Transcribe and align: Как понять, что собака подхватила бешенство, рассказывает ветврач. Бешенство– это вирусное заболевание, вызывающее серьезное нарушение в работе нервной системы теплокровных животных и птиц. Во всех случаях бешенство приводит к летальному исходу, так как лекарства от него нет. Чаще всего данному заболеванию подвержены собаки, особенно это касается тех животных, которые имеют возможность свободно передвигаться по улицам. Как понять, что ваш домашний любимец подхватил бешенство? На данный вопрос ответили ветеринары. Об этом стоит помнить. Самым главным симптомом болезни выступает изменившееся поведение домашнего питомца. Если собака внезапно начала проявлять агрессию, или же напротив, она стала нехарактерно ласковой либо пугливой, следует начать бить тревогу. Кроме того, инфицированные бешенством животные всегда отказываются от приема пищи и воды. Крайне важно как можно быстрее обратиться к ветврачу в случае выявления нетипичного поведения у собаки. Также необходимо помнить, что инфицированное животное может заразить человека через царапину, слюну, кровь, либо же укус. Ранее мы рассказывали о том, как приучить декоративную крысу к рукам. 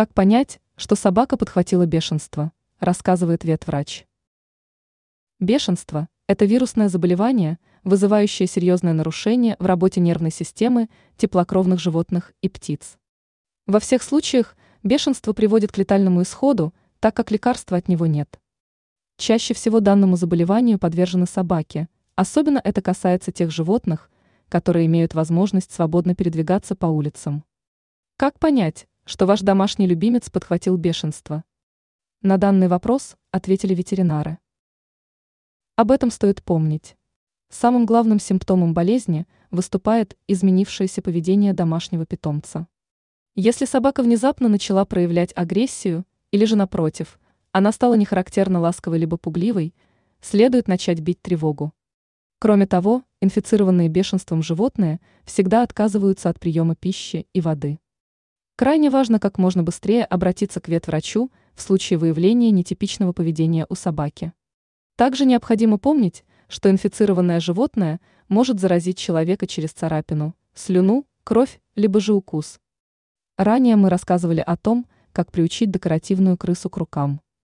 Как 0.00 0.14
понять, 0.14 0.62
что 0.76 0.94
собака 0.96 1.36
подхватила 1.36 1.84
бешенство, 1.84 2.52
рассказывает 2.78 3.44
ветврач. 3.44 4.06
Бешенство– 5.38 6.08
это 6.26 6.46
вирусное 6.46 6.88
заболевание, 6.88 7.58
вызывающее 7.84 8.48
серьезное 8.48 8.94
нарушение 8.94 9.56
в 9.58 9.66
работе 9.66 10.00
нервной 10.00 10.30
системы 10.30 10.88
теплокровных 11.18 11.80
животных 11.80 12.32
и 12.40 12.48
птиц. 12.48 12.96
Во 13.66 13.78
всех 13.78 14.02
случаях 14.02 14.56
бешенство 14.82 15.34
приводит 15.34 15.70
к 15.70 15.76
летальному 15.76 16.22
исходу, 16.22 16.72
так 16.98 17.14
как 17.14 17.30
лекарства 17.30 17.76
от 17.76 17.86
него 17.88 18.06
нет. 18.06 18.40
Чаще 19.18 19.52
всего 19.52 19.80
данному 19.80 20.16
заболеванию 20.16 20.78
подвержены 20.78 21.26
собаки, 21.26 21.88
особенно 22.14 22.58
это 22.64 22.80
касается 22.80 23.32
тех 23.32 23.50
животных, 23.50 24.10
которые 24.48 24.86
имеют 24.86 25.12
возможность 25.12 25.70
свободно 25.70 26.14
передвигаться 26.14 26.74
по 26.74 26.86
улицам. 26.86 27.44
Как 28.16 28.38
понять, 28.38 28.86
что 29.04 29.26
ваш 29.26 29.40
домашний 29.40 29.86
любимец 29.86 30.30
подхватил 30.30 30.76
бешенство? 30.76 31.44
На 32.22 32.36
данный 32.36 32.68
вопрос 32.68 33.16
ответили 33.30 33.74
ветеринары. 33.74 34.38
Об 35.76 35.90
этом 35.90 36.10
стоит 36.10 36.42
помнить. 36.42 36.96
Самым 37.48 37.86
главным 37.86 38.20
симптомом 38.20 38.74
болезни 38.74 39.26
выступает 39.50 40.16
изменившееся 40.28 41.02
поведение 41.02 41.52
домашнего 41.52 42.06
питомца. 42.06 42.68
Если 43.34 43.64
собака 43.64 44.02
внезапно 44.02 44.48
начала 44.48 44.84
проявлять 44.84 45.32
агрессию, 45.34 46.04
или 46.30 46.44
же 46.44 46.56
напротив, 46.56 47.18
она 47.52 47.72
стала 47.72 47.94
нехарактерно 47.94 48.60
ласковой 48.60 48.98
либо 48.98 49.16
пугливой, 49.16 49.74
следует 50.20 50.68
начать 50.68 51.00
бить 51.00 51.22
тревогу. 51.22 51.72
Кроме 52.38 52.66
того, 52.66 53.02
инфицированные 53.20 53.88
бешенством 53.88 54.42
животные 54.42 55.00
всегда 55.24 55.62
отказываются 55.62 56.28
от 56.28 56.38
приема 56.38 56.76
пищи 56.76 57.26
и 57.32 57.40
воды. 57.40 57.80
Крайне 58.60 58.90
важно 58.90 59.18
как 59.18 59.38
можно 59.38 59.62
быстрее 59.62 60.04
обратиться 60.04 60.60
к 60.60 60.68
ветврачу 60.68 61.32
в 61.54 61.62
случае 61.62 61.98
выявления 61.98 62.50
нетипичного 62.50 63.14
поведения 63.14 63.64
у 63.70 63.74
собаки. 63.74 64.34
Также 64.96 65.24
необходимо 65.24 65.78
помнить, 65.78 66.24
что 66.46 66.68
инфицированное 66.68 67.40
животное 67.40 68.02
может 68.28 68.60
заразить 68.60 68.98
человека 68.98 69.46
через 69.46 69.70
царапину, 69.70 70.34
слюну, 70.52 71.06
кровь, 71.24 71.58
либо 71.74 72.00
же 72.00 72.12
укус. 72.12 72.60
Ранее 73.38 73.76
мы 73.76 73.88
рассказывали 73.88 74.44
о 74.46 74.58
том, 74.58 74.86
как 75.12 75.32
приучить 75.32 75.70
декоративную 75.70 76.36
крысу 76.36 76.68
к 76.68 76.76
рукам. 76.76 77.22